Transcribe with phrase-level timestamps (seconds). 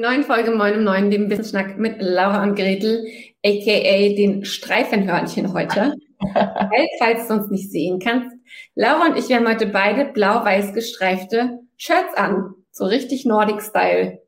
[0.00, 3.06] Neuen Folge Moin um Neun, dem Business Schnack mit Laura und Gretel,
[3.44, 5.94] aka den Streifenhörnchen heute.
[6.34, 8.36] Weil, falls du uns nicht sehen kannst,
[8.74, 12.54] Laura und ich, wir haben heute beide blau-weiß gestreifte Shirts an.
[12.70, 14.18] So richtig Nordic-Style.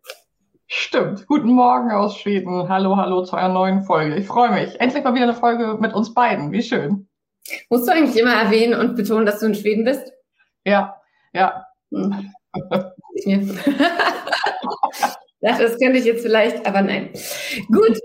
[0.66, 1.26] Stimmt.
[1.26, 2.68] Guten Morgen aus Schweden.
[2.68, 4.16] Hallo, hallo zu einer neuen Folge.
[4.16, 4.80] Ich freue mich.
[4.80, 6.52] Endlich mal wieder eine Folge mit uns beiden.
[6.52, 7.08] Wie schön.
[7.68, 10.12] Musst du eigentlich immer erwähnen und betonen, dass du in Schweden bist?
[10.64, 10.96] Ja,
[11.32, 11.64] ja.
[11.90, 12.32] Hm.
[15.40, 17.10] das könnte ich jetzt vielleicht, aber nein.
[17.68, 17.98] Gut,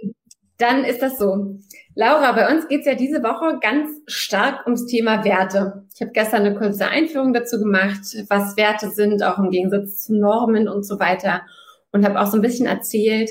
[0.58, 1.58] dann ist das so.
[1.96, 5.86] Laura, bei uns geht's ja diese Woche ganz stark ums Thema Werte.
[5.94, 10.16] Ich habe gestern eine kurze Einführung dazu gemacht, was Werte sind, auch im Gegensatz zu
[10.16, 11.44] Normen und so weiter.
[11.92, 13.30] Und habe auch so ein bisschen erzählt,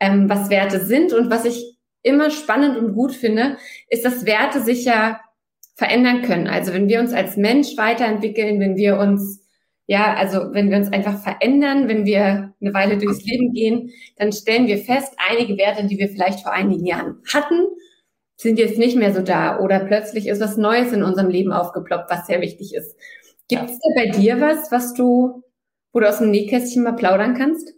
[0.00, 1.14] ähm, was Werte sind.
[1.14, 3.56] Und was ich immer spannend und gut finde,
[3.88, 5.20] ist, dass Werte sich ja
[5.76, 6.46] verändern können.
[6.46, 9.43] Also wenn wir uns als Mensch weiterentwickeln, wenn wir uns
[9.86, 14.32] ja, also wenn wir uns einfach verändern, wenn wir eine Weile durchs Leben gehen, dann
[14.32, 17.66] stellen wir fest, einige Werte, die wir vielleicht vor einigen Jahren hatten,
[18.36, 22.10] sind jetzt nicht mehr so da oder plötzlich ist was Neues in unserem Leben aufgeploppt,
[22.10, 22.96] was sehr wichtig ist.
[23.48, 25.42] Gibt es da bei dir was, was du,
[25.92, 27.74] wo du aus dem Nähkästchen mal plaudern kannst?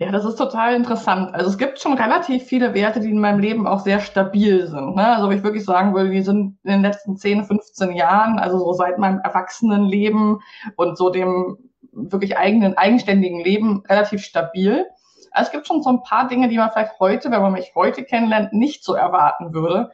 [0.00, 1.34] Ja, das ist total interessant.
[1.34, 4.96] Also es gibt schon relativ viele Werte, die in meinem Leben auch sehr stabil sind.
[4.96, 5.06] Ne?
[5.06, 8.72] Also ich wirklich sagen würde, die sind in den letzten 10, 15 Jahren, also so
[8.72, 10.40] seit meinem Erwachsenenleben
[10.76, 11.58] und so dem
[11.92, 14.86] wirklich eigenen, eigenständigen Leben relativ stabil.
[15.32, 17.74] Also es gibt schon so ein paar Dinge, die man vielleicht heute, wenn man mich
[17.74, 19.90] heute kennenlernt, nicht so erwarten würde.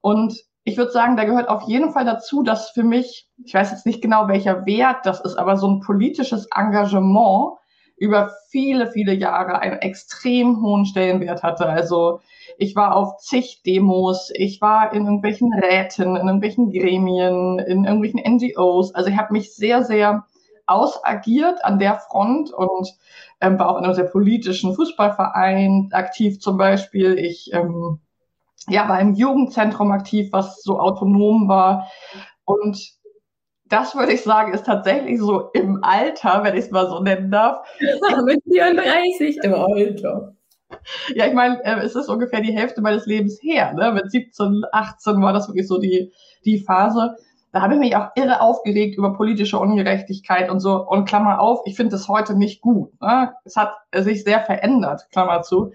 [0.00, 3.72] Und ich würde sagen, da gehört auf jeden Fall dazu, dass für mich, ich weiß
[3.72, 7.59] jetzt nicht genau, welcher Wert das ist, aber so ein politisches Engagement
[8.00, 11.66] über viele, viele Jahre einen extrem hohen Stellenwert hatte.
[11.66, 12.20] Also
[12.56, 18.20] ich war auf zig Demos, ich war in irgendwelchen Räten, in irgendwelchen Gremien, in irgendwelchen
[18.20, 18.94] NGOs.
[18.94, 20.24] Also ich habe mich sehr, sehr
[20.66, 22.88] ausagiert an der Front und
[23.42, 27.18] ähm, war auch in einem sehr politischen Fußballverein aktiv zum Beispiel.
[27.18, 28.00] Ich ähm,
[28.66, 31.86] ja, war im Jugendzentrum aktiv, was so autonom war.
[32.46, 32.94] Und
[33.70, 37.30] das würde ich sagen, ist tatsächlich so im Alter, wenn ich es mal so nennen
[37.30, 37.66] darf.
[38.24, 40.34] Mit 34 im Alter.
[41.14, 43.72] Ja, ich meine, äh, es ist ungefähr die Hälfte meines Lebens her.
[43.72, 43.92] Ne?
[43.92, 46.12] Mit 17, 18 war das wirklich so die,
[46.44, 47.16] die Phase.
[47.52, 50.86] Da habe ich mich auch irre aufgeregt über politische Ungerechtigkeit und so.
[50.86, 52.92] Und Klammer auf, ich finde es heute nicht gut.
[53.00, 53.32] Ne?
[53.44, 55.72] Es hat sich sehr verändert, Klammer zu.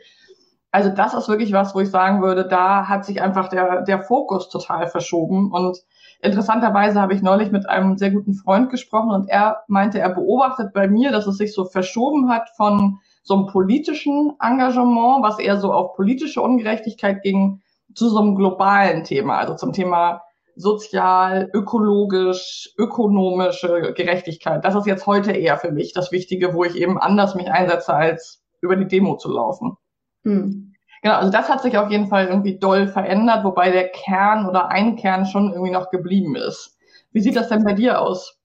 [0.71, 4.03] Also das ist wirklich was, wo ich sagen würde, da hat sich einfach der, der
[4.03, 5.51] Fokus total verschoben.
[5.51, 5.77] Und
[6.25, 10.73] Interessanterweise habe ich neulich mit einem sehr guten Freund gesprochen und er meinte, er beobachtet
[10.73, 15.59] bei mir, dass es sich so verschoben hat von so einem politischen Engagement, was eher
[15.59, 17.61] so auf politische Ungerechtigkeit ging,
[17.93, 20.21] zu so einem globalen Thema, also zum Thema
[20.55, 24.63] sozial, ökologisch, ökonomische Gerechtigkeit.
[24.63, 27.93] Das ist jetzt heute eher für mich das Wichtige, wo ich eben anders mich einsetze,
[27.93, 29.77] als über die Demo zu laufen.
[30.23, 30.74] Hm.
[31.05, 34.69] Genau, also das hat sich auf jeden Fall irgendwie doll verändert, wobei der Kern oder
[34.69, 36.79] ein Kern schon irgendwie noch geblieben ist.
[37.11, 38.39] Wie sieht das denn bei dir aus?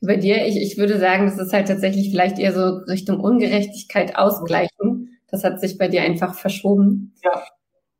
[0.00, 4.14] Bei dir, ich, ich würde sagen, das ist halt tatsächlich vielleicht eher so Richtung Ungerechtigkeit
[4.14, 5.18] ausgleichen.
[5.28, 7.16] Das hat sich bei dir einfach verschoben.
[7.24, 7.42] Ja.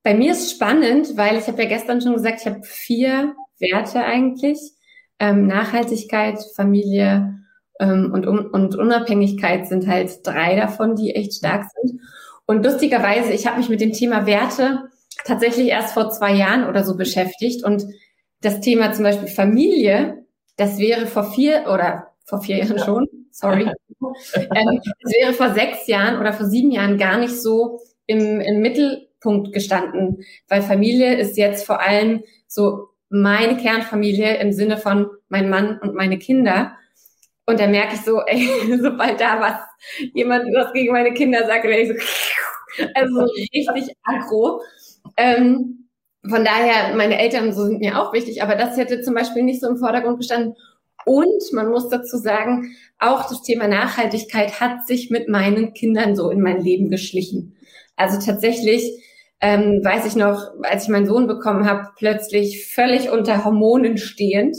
[0.04, 4.04] Bei mir ist spannend, weil ich habe ja gestern schon gesagt, ich habe vier Werte
[4.04, 4.60] eigentlich.
[5.18, 7.40] Ähm, Nachhaltigkeit, Familie
[7.80, 12.00] ähm, und, und Unabhängigkeit sind halt drei davon, die echt stark sind.
[12.48, 14.88] Und lustigerweise, ich habe mich mit dem Thema Werte
[15.26, 17.62] tatsächlich erst vor zwei Jahren oder so beschäftigt.
[17.62, 17.84] Und
[18.40, 20.24] das Thema zum Beispiel Familie,
[20.56, 23.64] das wäre vor vier oder vor vier Jahren schon, sorry,
[24.34, 28.60] ähm, das wäre vor sechs Jahren oder vor sieben Jahren gar nicht so im, im
[28.60, 35.50] Mittelpunkt gestanden, weil Familie ist jetzt vor allem so meine Kernfamilie im Sinne von mein
[35.50, 36.72] Mann und meine Kinder.
[37.48, 39.54] Und da merke ich so, ey, sobald da was,
[40.12, 44.60] jemand was gegen meine Kinder sagt, werde ich so, also so richtig aggro.
[45.16, 45.88] Ähm,
[46.28, 49.62] von daher, meine Eltern so sind mir auch wichtig, aber das hätte zum Beispiel nicht
[49.62, 50.56] so im Vordergrund gestanden.
[51.06, 56.28] Und man muss dazu sagen, auch das Thema Nachhaltigkeit hat sich mit meinen Kindern so
[56.28, 57.56] in mein Leben geschlichen.
[57.96, 59.02] Also tatsächlich
[59.40, 64.54] ähm, weiß ich noch, als ich meinen Sohn bekommen habe, plötzlich völlig unter Hormonen stehend.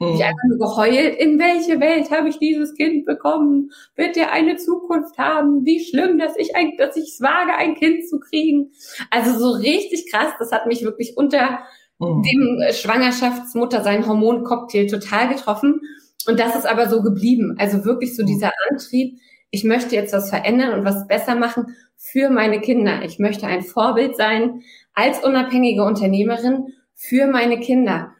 [0.00, 0.14] Mhm.
[0.14, 3.70] Ich einfach nur geheult, in welche Welt habe ich dieses Kind bekommen?
[3.96, 5.64] Wird der eine Zukunft haben?
[5.64, 8.72] Wie schlimm, dass ich ein, dass ich es wage, ein Kind zu kriegen.
[9.10, 11.60] Also so richtig krass, das hat mich wirklich unter
[11.98, 12.22] mhm.
[12.22, 15.80] dem Schwangerschaftsmutter seinen Hormoncocktail total getroffen.
[16.26, 17.56] Und das ist aber so geblieben.
[17.58, 18.28] Also wirklich so mhm.
[18.28, 19.18] dieser Antrieb,
[19.50, 23.02] ich möchte jetzt was verändern und was besser machen für meine Kinder.
[23.04, 24.62] Ich möchte ein Vorbild sein
[24.94, 28.12] als unabhängige Unternehmerin für meine Kinder.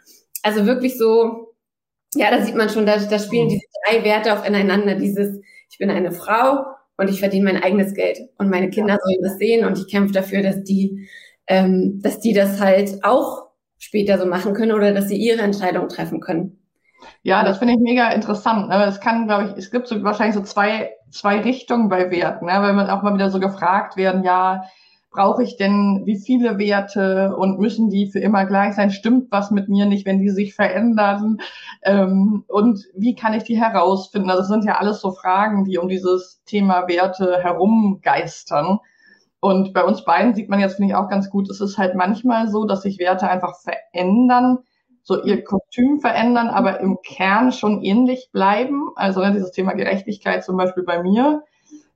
[0.43, 1.50] Also wirklich so,
[2.15, 3.51] ja, da sieht man schon, da, da spielen mhm.
[3.51, 4.95] diese drei Werte aufeinander.
[4.97, 5.41] Dieses,
[5.71, 6.65] ich bin eine Frau
[6.97, 8.19] und ich verdiene mein eigenes Geld.
[8.39, 11.09] Und meine Kinder sollen das sehen und ich kämpfe dafür, dass die,
[11.47, 13.49] ähm, dass die das halt auch
[13.79, 16.59] später so machen können oder dass sie ihre Entscheidung treffen können.
[17.23, 18.69] Ja, das finde ich mega interessant.
[18.69, 18.85] Ne?
[18.85, 22.53] Es kann, glaube ich, es gibt so wahrscheinlich so zwei, zwei Richtungen bei Werten, ne?
[22.61, 24.65] weil man auch mal wieder so gefragt werden, ja,
[25.11, 28.91] brauche ich denn wie viele Werte und müssen die für immer gleich sein?
[28.91, 31.39] Stimmt was mit mir nicht, wenn die sich verändern?
[31.83, 34.31] Ähm, und wie kann ich die herausfinden?
[34.31, 38.79] Also es sind ja alles so Fragen, die um dieses Thema Werte herumgeistern.
[39.41, 41.95] Und bei uns beiden sieht man jetzt, finde ich, auch ganz gut, es ist halt
[41.95, 44.59] manchmal so, dass sich Werte einfach verändern,
[45.03, 48.91] so ihr Kostüm verändern, aber im Kern schon ähnlich bleiben.
[48.97, 51.43] Also ne, dieses Thema Gerechtigkeit zum Beispiel bei mir.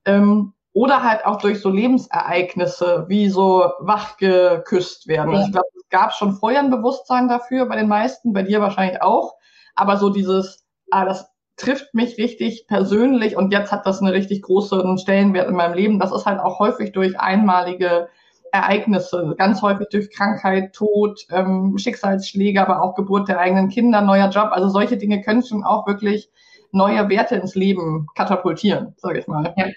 [0.05, 5.33] Ähm, oder halt auch durch so Lebensereignisse, wie so wachgeküsst werden.
[5.33, 5.45] Ja.
[5.45, 9.01] Ich glaube, es gab schon vorher ein Bewusstsein dafür bei den meisten, bei dir wahrscheinlich
[9.01, 9.35] auch.
[9.73, 14.41] Aber so dieses, ah, das trifft mich richtig persönlich und jetzt hat das eine richtig
[14.41, 15.97] großen Stellenwert in meinem Leben.
[15.97, 18.09] Das ist halt auch häufig durch einmalige
[18.51, 24.27] Ereignisse, ganz häufig durch Krankheit, Tod, ähm, Schicksalsschläge, aber auch Geburt der eigenen Kinder, neuer
[24.27, 24.49] Job.
[24.51, 26.29] Also solche Dinge können schon auch wirklich
[26.73, 29.53] neue Werte ins Leben katapultieren, sage ich mal.
[29.55, 29.67] Ja.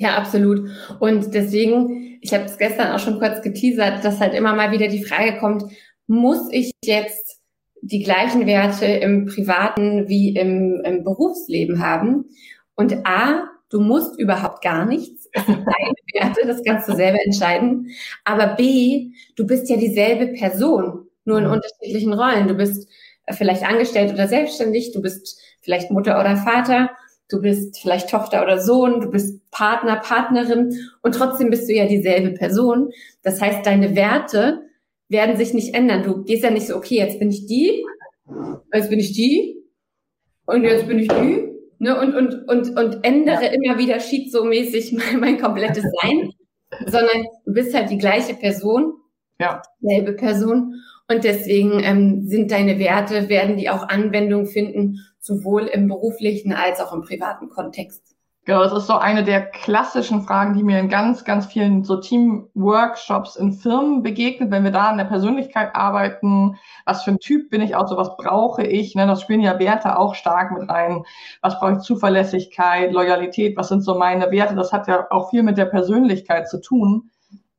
[0.00, 0.70] Ja, absolut.
[0.98, 4.88] Und deswegen, ich habe es gestern auch schon kurz geteasert, dass halt immer mal wieder
[4.88, 5.64] die Frage kommt,
[6.06, 7.38] muss ich jetzt
[7.82, 12.24] die gleichen Werte im privaten wie im, im Berufsleben haben?
[12.76, 15.28] Und A, du musst überhaupt gar nichts.
[15.32, 17.90] Es sind deine Werte, das kannst du selber entscheiden.
[18.24, 22.48] Aber B, du bist ja dieselbe Person, nur in unterschiedlichen Rollen.
[22.48, 22.88] Du bist
[23.32, 26.88] vielleicht angestellt oder selbstständig, du bist vielleicht Mutter oder Vater,
[27.30, 31.86] du bist vielleicht Tochter oder Sohn, du bist Partner, Partnerin und trotzdem bist du ja
[31.86, 32.90] dieselbe Person.
[33.22, 34.62] Das heißt, deine Werte
[35.08, 36.02] werden sich nicht ändern.
[36.02, 37.84] Du gehst ja nicht so, okay, jetzt bin ich die,
[38.72, 39.56] jetzt bin ich die
[40.46, 43.52] und jetzt bin ich die ne, und, und, und, und ändere ja.
[43.52, 46.30] immer wieder schizomäßig mein, mein komplettes Sein,
[46.86, 48.94] sondern du bist halt die gleiche Person,
[49.40, 49.62] ja.
[49.80, 50.74] selbe Person.
[51.10, 56.78] Und deswegen ähm, sind deine Werte, werden die auch Anwendung finden, sowohl im beruflichen als
[56.78, 58.14] auch im privaten Kontext.
[58.44, 61.96] Genau, das ist so eine der klassischen Fragen, die mir in ganz, ganz vielen so
[61.96, 66.56] Team-Workshops in Firmen begegnet, wenn wir da an der Persönlichkeit arbeiten.
[66.86, 68.94] Was für ein Typ bin ich auch, so was brauche ich?
[68.94, 69.06] Ne?
[69.08, 71.02] Das spielen ja Werte auch stark mit rein.
[71.42, 71.78] Was brauche ich?
[71.80, 74.54] Zuverlässigkeit, Loyalität, was sind so meine Werte?
[74.54, 77.10] Das hat ja auch viel mit der Persönlichkeit zu tun.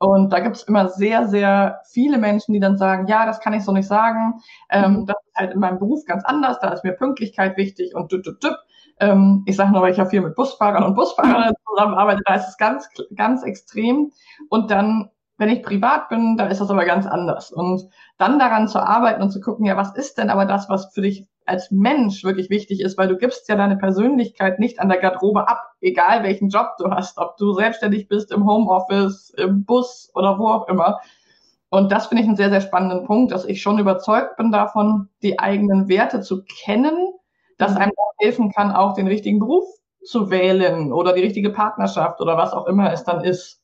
[0.01, 3.53] Und da gibt es immer sehr, sehr viele Menschen, die dann sagen, ja, das kann
[3.53, 4.41] ich so nicht sagen.
[4.71, 5.05] Ähm, mhm.
[5.05, 8.23] das ist halt in meinem Beruf ganz anders, da ist mir Pünktlichkeit wichtig und düpp,
[8.23, 8.55] düpp, düpp.
[8.99, 12.47] Ähm, ich sage nur, weil ich ja viel mit Busfahrern und Busfahrern zusammenarbeite, da ist
[12.47, 14.11] es ganz, ganz extrem.
[14.49, 17.51] Und dann, wenn ich privat bin, da ist das aber ganz anders.
[17.51, 20.93] Und dann daran zu arbeiten und zu gucken, ja, was ist denn aber das, was
[20.93, 24.87] für dich als Mensch wirklich wichtig ist, weil du gibst ja deine Persönlichkeit nicht an
[24.87, 29.65] der Garderobe ab, egal welchen Job du hast, ob du selbstständig bist, im Homeoffice, im
[29.65, 31.01] Bus oder wo auch immer.
[31.69, 35.09] Und das finde ich einen sehr, sehr spannenden Punkt, dass ich schon überzeugt bin davon,
[35.23, 37.13] die eigenen Werte zu kennen
[37.61, 39.65] das einem auch helfen kann, auch den richtigen Beruf
[40.03, 43.60] zu wählen oder die richtige Partnerschaft oder was auch immer es dann ist.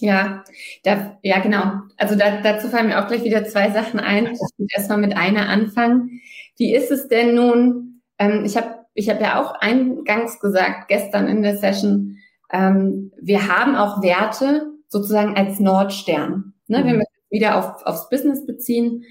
[0.00, 0.44] Ja,
[0.82, 1.72] da, ja, genau.
[1.96, 4.26] Also da, dazu fallen mir auch gleich wieder zwei Sachen ein.
[4.26, 6.20] Ich will erstmal mit einer anfangen.
[6.56, 8.02] Wie ist es denn nun?
[8.18, 12.18] Ähm, ich habe ich hab ja auch eingangs gesagt, gestern in der Session,
[12.52, 16.52] ähm, wir haben auch Werte sozusagen als Nordstern.
[16.66, 16.78] Ne?
[16.78, 16.86] Mhm.
[16.86, 19.04] Wenn wir wieder auf, aufs Business beziehen,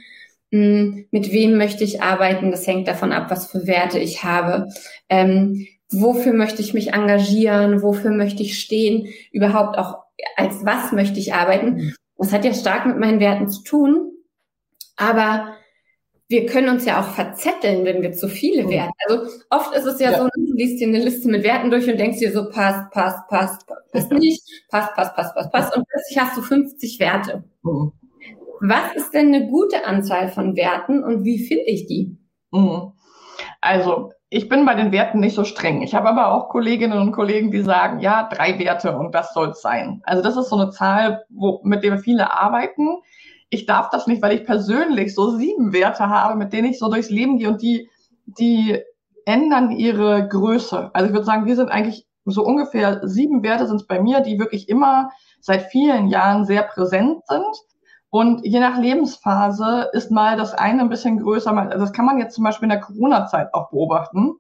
[0.52, 4.68] hm, mit wem möchte ich arbeiten, das hängt davon ab, was für Werte ich habe.
[5.10, 10.00] Ähm, wofür möchte ich mich engagieren, wofür möchte ich stehen, überhaupt auch
[10.36, 11.76] als was möchte ich arbeiten.
[11.76, 11.96] Mhm.
[12.18, 14.12] Das hat ja stark mit meinen Werten zu tun,
[14.96, 15.56] aber
[16.32, 18.70] wir können uns ja auch verzetteln, wenn wir zu viele mhm.
[18.70, 18.94] Werte.
[19.08, 20.18] Also oft ist es ja, ja.
[20.18, 23.28] so, du liest dir eine Liste mit Werten durch und denkst dir so, passt, passt,
[23.28, 25.76] passt, passt nicht, passt, passt, passt, passt, passt.
[25.76, 27.44] Und plötzlich hast du 50 Werte.
[27.64, 27.92] Mhm.
[28.62, 32.18] Was ist denn eine gute Anzahl von Werten und wie finde ich die?
[32.52, 32.94] Mhm.
[33.60, 35.82] Also, ich bin bei den Werten nicht so streng.
[35.82, 39.50] Ich habe aber auch Kolleginnen und Kollegen, die sagen, ja, drei Werte und das soll
[39.50, 40.02] es sein.
[40.06, 43.02] Also das ist so eine Zahl, wo, mit der viele arbeiten.
[43.50, 46.90] Ich darf das nicht, weil ich persönlich so sieben Werte habe, mit denen ich so
[46.90, 47.90] durchs Leben gehe und die,
[48.26, 48.80] die
[49.26, 50.92] ändern ihre Größe.
[50.94, 54.22] Also ich würde sagen, wir sind eigentlich so ungefähr sieben Werte sind es bei mir,
[54.22, 55.12] die wirklich immer
[55.42, 57.58] seit vielen Jahren sehr präsent sind.
[58.12, 61.56] Und je nach Lebensphase ist mal das eine ein bisschen größer.
[61.56, 64.34] Also das kann man jetzt zum Beispiel in der Corona-Zeit auch beobachten,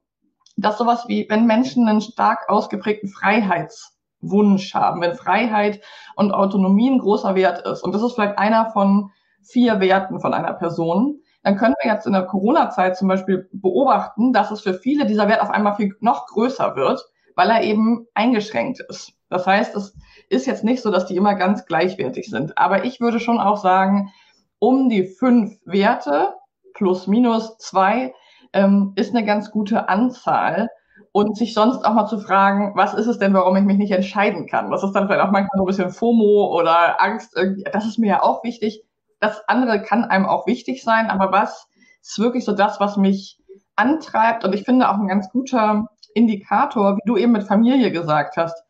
[0.57, 5.79] dass sowas wie, wenn Menschen einen stark ausgeprägten Freiheitswunsch haben, wenn Freiheit
[6.17, 9.11] und Autonomie ein großer Wert ist, und das ist vielleicht einer von
[9.41, 14.33] vier Werten von einer Person, dann können wir jetzt in der Corona-Zeit zum Beispiel beobachten,
[14.33, 17.03] dass es für viele dieser Wert auf einmal viel noch größer wird,
[17.37, 19.13] weil er eben eingeschränkt ist.
[19.29, 19.95] Das heißt, es
[20.31, 22.57] ist jetzt nicht so, dass die immer ganz gleichwertig sind.
[22.57, 24.13] Aber ich würde schon auch sagen,
[24.59, 26.33] um die fünf Werte
[26.73, 28.13] plus minus zwei
[28.53, 30.69] ähm, ist eine ganz gute Anzahl.
[31.13, 33.91] Und sich sonst auch mal zu fragen, was ist es denn, warum ich mich nicht
[33.91, 34.71] entscheiden kann?
[34.71, 37.37] Was ist dann vielleicht auch manchmal so ein bisschen FOMO oder Angst?
[37.73, 38.85] Das ist mir ja auch wichtig.
[39.19, 41.67] Das andere kann einem auch wichtig sein, aber was
[42.01, 43.37] ist wirklich so das, was mich
[43.75, 44.45] antreibt?
[44.45, 48.63] Und ich finde auch ein ganz guter Indikator, wie du eben mit Familie gesagt hast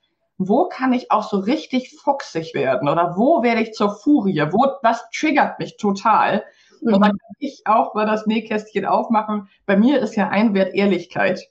[0.48, 4.42] wo kann ich auch so richtig fuchsig werden oder wo werde ich zur Furie?
[4.52, 6.44] Wo, was triggert mich total?
[6.82, 6.94] Mhm.
[6.94, 9.50] Und dann kann ich auch mal das Nähkästchen aufmachen.
[9.66, 11.42] Bei mir ist ja ein Wert Ehrlichkeit.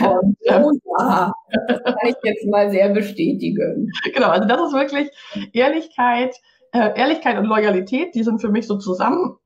[0.00, 1.32] Und, ähm, oh ja,
[1.66, 3.90] das kann ich jetzt mal sehr bestätigen.
[4.12, 5.10] Genau, also das ist wirklich
[5.52, 6.36] Ehrlichkeit,
[6.72, 9.36] äh, Ehrlichkeit und Loyalität, die sind für mich so zusammen.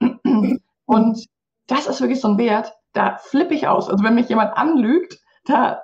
[0.87, 1.27] Und
[1.67, 3.89] das ist wirklich so ein Wert, da flippe ich aus.
[3.89, 5.83] Also wenn mich jemand anlügt, da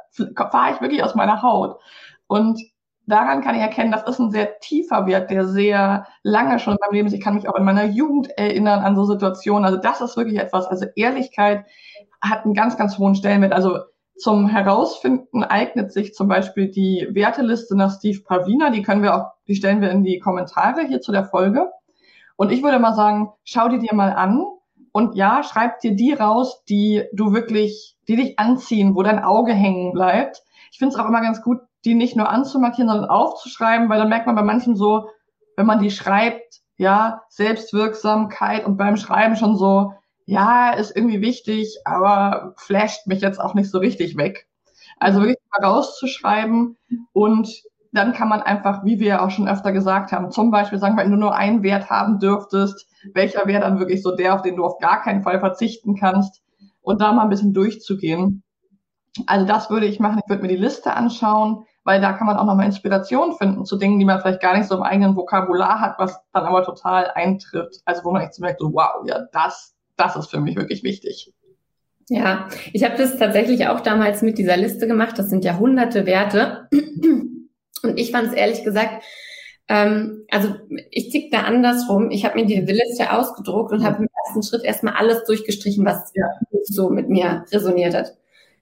[0.51, 1.81] fahre ich wirklich aus meiner Haut.
[2.27, 2.61] Und
[3.07, 6.79] daran kann ich erkennen, das ist ein sehr tiefer Wert, der sehr lange schon in
[6.81, 7.15] meinem Leben ist.
[7.15, 9.65] Ich kann mich auch in meiner Jugend erinnern an so Situationen.
[9.65, 10.67] Also das ist wirklich etwas.
[10.67, 11.67] Also Ehrlichkeit
[12.21, 13.53] hat einen ganz, ganz hohen Stellenwert.
[13.53, 13.79] Also
[14.17, 18.71] zum Herausfinden eignet sich zum Beispiel die Werteliste nach Steve Pavina.
[18.71, 21.71] Die können wir auch, die stellen wir in die Kommentare hier zu der Folge.
[22.37, 24.45] Und ich würde mal sagen, schau die dir mal an.
[24.93, 29.53] Und ja, schreib dir die raus, die du wirklich, die dich anziehen, wo dein Auge
[29.53, 30.43] hängen bleibt.
[30.71, 34.09] Ich finde es auch immer ganz gut, die nicht nur anzumarkieren, sondern aufzuschreiben, weil dann
[34.09, 35.09] merkt man bei manchen so,
[35.57, 39.93] wenn man die schreibt, ja, Selbstwirksamkeit und beim Schreiben schon so,
[40.27, 44.49] ja, ist irgendwie wichtig, aber flasht mich jetzt auch nicht so richtig weg.
[44.99, 46.77] Also wirklich mal rauszuschreiben
[47.13, 47.49] und
[47.93, 51.11] dann kann man einfach, wie wir auch schon öfter gesagt haben, zum Beispiel sagen, wenn
[51.11, 54.65] du nur einen Wert haben dürftest, welcher wäre dann wirklich so der, auf den du
[54.65, 56.43] auf gar keinen Fall verzichten kannst
[56.81, 58.43] und da mal ein bisschen durchzugehen.
[59.27, 60.21] Also das würde ich machen.
[60.25, 63.77] Ich würde mir die Liste anschauen, weil da kann man auch nochmal Inspiration finden zu
[63.77, 67.11] Dingen, die man vielleicht gar nicht so im eigenen Vokabular hat, was dann aber total
[67.15, 67.81] eintritt.
[67.85, 70.83] Also wo man echt so merkt, so wow, ja, das, das ist für mich wirklich
[70.83, 71.33] wichtig.
[72.09, 75.19] Ja, ich habe das tatsächlich auch damals mit dieser Liste gemacht.
[75.19, 76.69] Das sind ja hunderte Werte.
[77.83, 79.05] Und ich fand es ehrlich gesagt,
[79.69, 80.55] ähm, also
[80.91, 82.11] ich tick da andersrum.
[82.11, 86.13] Ich habe mir diese Liste ausgedruckt und habe im ersten Schritt erstmal alles durchgestrichen, was
[86.15, 86.27] ja.
[86.65, 88.15] so mit mir resoniert hat.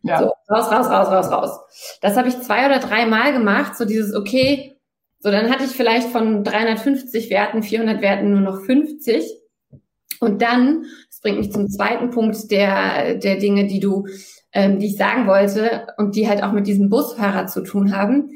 [0.03, 0.19] Ja.
[0.19, 1.61] So, raus, raus, raus, raus, raus.
[2.01, 4.77] Das habe ich zwei oder drei Mal gemacht, so dieses, okay,
[5.23, 9.25] so dann hatte ich vielleicht von 350 Werten, 400 Werten nur noch 50.
[10.21, 14.07] Und dann, das bringt mich zum zweiten Punkt der, der Dinge, die du,
[14.53, 18.31] ähm, die ich sagen wollte und die halt auch mit diesem Busfahrer zu tun haben.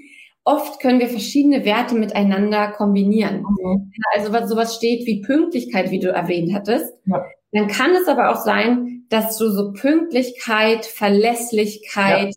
[0.44, 3.42] Oft können wir verschiedene Werte miteinander kombinieren.
[3.42, 3.92] Mhm.
[4.14, 6.94] Also was sowas steht wie Pünktlichkeit, wie du erwähnt hattest.
[7.06, 7.24] Ja.
[7.50, 12.34] Dann kann es aber auch sein, dass du so Pünktlichkeit, Verlässlichkeit,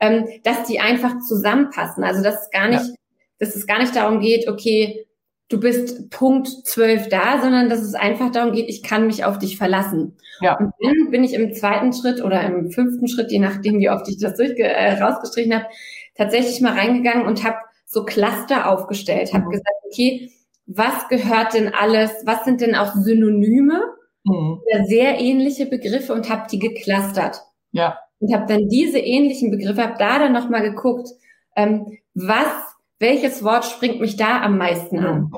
[0.00, 0.08] ja.
[0.08, 2.04] ähm, dass die einfach zusammenpassen.
[2.04, 2.94] Also dass es gar nicht, ja.
[3.38, 5.06] dass es gar nicht darum geht, okay,
[5.48, 9.38] du bist Punkt zwölf da, sondern dass es einfach darum geht, ich kann mich auf
[9.38, 10.16] dich verlassen.
[10.40, 10.56] Ja.
[10.56, 14.08] Und dann bin ich im zweiten Schritt oder im fünften Schritt, je nachdem, wie oft
[14.08, 15.66] ich das durchge äh, rausgestrichen habe,
[16.14, 19.50] tatsächlich mal reingegangen und habe so Cluster aufgestellt, habe mhm.
[19.50, 20.30] gesagt, okay,
[20.66, 23.82] was gehört denn alles, was sind denn auch Synonyme
[24.24, 24.60] mhm.
[24.86, 27.42] sehr ähnliche Begriffe und habe die geklustert.
[27.72, 27.98] Ja.
[28.18, 31.08] Und habe dann diese ähnlichen Begriffe, habe da dann nochmal geguckt,
[31.56, 32.52] ähm, was,
[32.98, 35.20] welches Wort springt mich da am meisten an?
[35.20, 35.32] Mhm.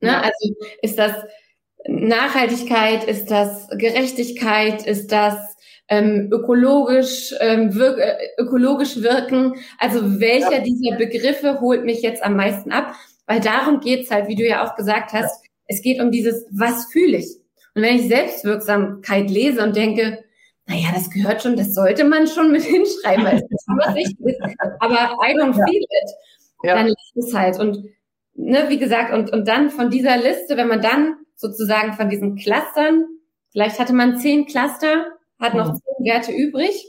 [0.00, 0.16] Ne?
[0.22, 1.14] Also ist das
[1.86, 5.36] Nachhaltigkeit, ist das Gerechtigkeit, ist das
[5.88, 9.54] ähm, ökologisch, ähm, wirk äh, ökologisch wirken?
[9.78, 10.60] Also welcher ja.
[10.60, 12.94] dieser Begriffe holt mich jetzt am meisten ab?
[13.26, 15.50] Weil darum geht's halt, wie du ja auch gesagt hast, ja.
[15.66, 17.39] es geht um dieses, was fühle ich?
[17.74, 20.24] Und wenn ich Selbstwirksamkeit lese und denke,
[20.66, 24.56] naja, das gehört schon, das sollte man schon mit hinschreiben, weil es was wichtig ist.
[24.78, 26.10] Aber I don't feel it.
[26.62, 26.74] ja.
[26.76, 27.58] dann lässt es halt.
[27.58, 27.84] Und
[28.34, 32.36] ne, wie gesagt, und, und dann von dieser Liste, wenn man dann sozusagen von diesen
[32.36, 33.06] Clustern,
[33.50, 35.06] vielleicht hatte man zehn Cluster,
[35.40, 35.76] hat noch mhm.
[35.76, 36.86] zehn Werte übrig.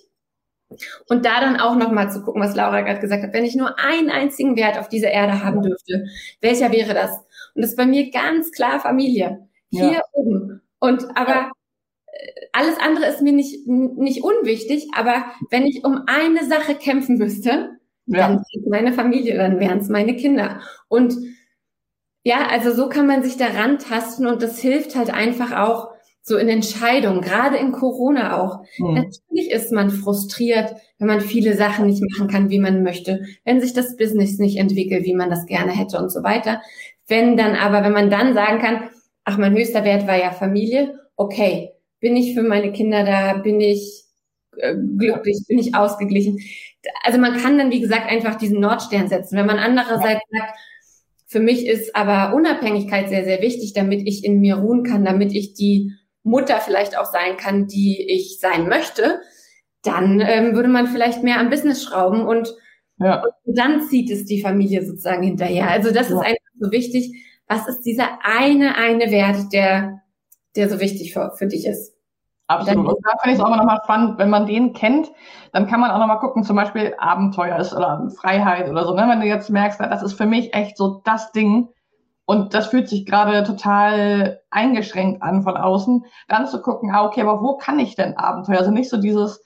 [1.10, 3.78] Und da dann auch nochmal zu gucken, was Laura gerade gesagt hat, wenn ich nur
[3.78, 6.06] einen einzigen Wert auf dieser Erde haben dürfte,
[6.40, 7.12] welcher wäre das?
[7.56, 9.50] Und das ist bei mir ganz klar Familie.
[9.70, 10.02] Hier ja.
[10.14, 10.62] oben.
[10.82, 11.52] Und aber
[12.08, 17.18] äh, alles andere ist mir nicht, nicht unwichtig, aber wenn ich um eine Sache kämpfen
[17.18, 18.28] müsste, ja.
[18.28, 20.60] dann wäre meine Familie, dann wären es meine Kinder.
[20.90, 21.16] Und
[22.24, 25.90] ja, also so kann man sich daran tasten und das hilft halt einfach auch
[26.24, 28.64] so in Entscheidungen, gerade in Corona auch.
[28.78, 28.94] Mhm.
[28.94, 33.60] Natürlich ist man frustriert, wenn man viele Sachen nicht machen kann, wie man möchte, wenn
[33.60, 36.62] sich das Business nicht entwickelt, wie man das gerne hätte und so weiter.
[37.08, 38.90] Wenn dann aber, wenn man dann sagen kann,
[39.24, 43.62] ach, mein höchster Wert war ja Familie, okay, bin ich für meine Kinder da, bin
[43.62, 44.04] ich
[44.58, 46.40] äh, glücklich, bin ich ausgeglichen.
[47.04, 49.38] Also man kann dann, wie gesagt, einfach diesen Nordstern setzen.
[49.38, 50.58] Wenn man andererseits sagt,
[51.28, 55.34] für mich ist aber Unabhängigkeit sehr, sehr wichtig, damit ich in mir ruhen kann, damit
[55.34, 59.22] ich die Mutter vielleicht auch sein kann, die ich sein möchte,
[59.84, 62.54] dann ähm, würde man vielleicht mehr am Business schrauben und,
[62.98, 63.24] ja.
[63.46, 65.70] und dann zieht es die Familie sozusagen hinterher.
[65.70, 66.16] Also das ja.
[66.16, 67.14] ist einfach so wichtig.
[67.52, 70.00] Was ist dieser eine, eine Wert, der,
[70.56, 71.94] der so wichtig für, für dich ist?
[72.48, 72.88] Absolut.
[72.88, 75.12] Und da finde ich es auch immer nochmal spannend, wenn man den kennt,
[75.52, 78.96] dann kann man auch nochmal gucken, zum Beispiel Abenteuer ist oder Freiheit oder so.
[78.96, 79.06] Ne?
[79.06, 81.68] Wenn du jetzt merkst, das ist für mich echt so das Ding
[82.24, 87.20] und das fühlt sich gerade total eingeschränkt an von außen, dann zu gucken, ah, okay,
[87.20, 88.60] aber wo kann ich denn Abenteuer?
[88.60, 89.44] Also nicht so dieses,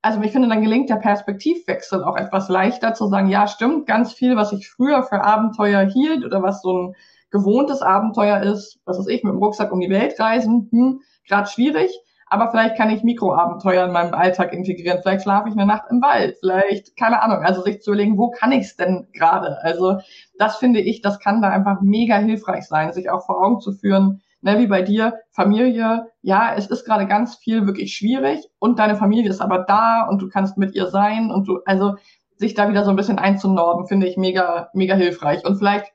[0.00, 4.12] also ich finde, dann gelingt der Perspektivwechsel auch etwas leichter zu sagen, ja, stimmt, ganz
[4.12, 6.94] viel, was ich früher für Abenteuer hielt oder was so ein
[7.30, 11.48] gewohntes Abenteuer ist, was weiß ich, mit dem Rucksack um die Welt reisen, hm, gerade
[11.48, 11.90] schwierig
[12.30, 15.00] aber vielleicht kann ich Mikroabenteuer in meinem Alltag integrieren.
[15.02, 18.30] Vielleicht schlafe ich eine Nacht im Wald, vielleicht, keine Ahnung, also sich zu überlegen, wo
[18.30, 19.58] kann ich es denn gerade?
[19.62, 19.98] Also
[20.38, 23.72] das finde ich, das kann da einfach mega hilfreich sein, sich auch vor Augen zu
[23.72, 28.78] führen, ne, wie bei dir, Familie, ja, es ist gerade ganz viel wirklich schwierig und
[28.78, 31.94] deine Familie ist aber da und du kannst mit ihr sein und du, also
[32.36, 35.44] sich da wieder so ein bisschen einzunorden, finde ich mega, mega hilfreich.
[35.44, 35.92] Und vielleicht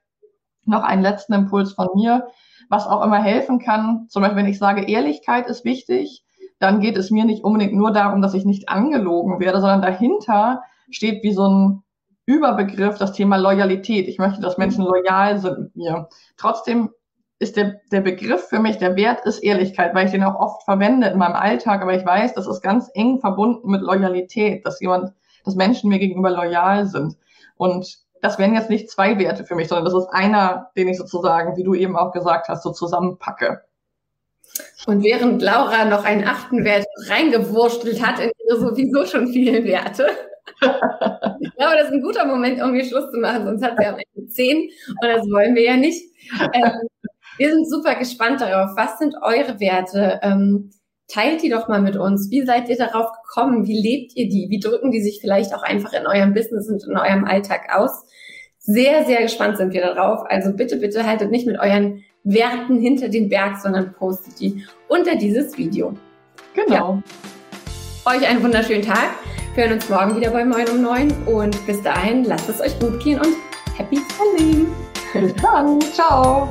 [0.66, 2.28] noch einen letzten Impuls von mir
[2.70, 4.08] was auch immer helfen kann.
[4.10, 6.24] Zum Beispiel, wenn ich sage, Ehrlichkeit ist wichtig,
[6.60, 10.64] dann geht es mir nicht unbedingt nur darum, dass ich nicht angelogen werde, sondern dahinter
[10.90, 11.84] steht wie so ein
[12.26, 14.08] Überbegriff das Thema Loyalität.
[14.08, 16.10] Ich möchte, dass Menschen loyal sind mit mir.
[16.38, 16.90] Trotzdem
[17.40, 20.64] ist der, der Begriff für mich, der Wert ist Ehrlichkeit, weil ich den auch oft
[20.64, 24.80] verwende in meinem Alltag, aber ich weiß, das ist ganz eng verbunden mit Loyalität, dass
[24.80, 25.12] jemand,
[25.44, 27.18] dass Menschen mir gegenüber loyal sind.
[27.58, 30.98] Und das wären jetzt nicht zwei Werte für mich, sondern das ist einer, den ich
[30.98, 33.62] sozusagen, wie du eben auch gesagt hast, so zusammenpacke.
[34.86, 40.08] Und während Laura noch einen achten Wert reingewurstelt hat in ihre sowieso schon vielen Werte,
[40.62, 43.86] ich glaube, das ist ein guter Moment, um hier Schluss zu machen, sonst hat sie
[43.86, 46.02] am Ende zehn und das wollen wir ja nicht.
[46.54, 46.72] Ähm,
[47.38, 48.76] wir sind super gespannt darauf.
[48.78, 50.20] Was sind eure Werte?
[50.22, 50.72] Ähm,
[51.08, 52.32] teilt die doch mal mit uns.
[52.32, 53.68] Wie seid ihr darauf gekommen?
[53.68, 54.48] Wie lebt ihr die?
[54.50, 58.06] Wie drücken die sich vielleicht auch einfach in eurem Business und in eurem Alltag aus?
[58.60, 60.22] Sehr, sehr gespannt sind wir darauf.
[60.30, 65.16] Also bitte, bitte haltet nicht mit euren Werten hinter den Berg, sondern postet die unter
[65.16, 65.94] dieses Video.
[66.54, 67.02] Genau.
[68.06, 68.14] Ja.
[68.16, 69.12] Euch einen wunderschönen Tag.
[69.56, 72.78] Wir hören uns morgen wieder bei Moin um 9 und bis dahin lasst es euch
[72.80, 73.36] gut gehen und
[73.78, 74.68] happy selling.
[75.14, 75.80] Bis dann.
[75.82, 76.50] Ciao.